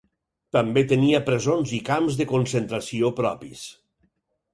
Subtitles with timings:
[0.55, 3.63] També tenia presons i camps de concentració propis.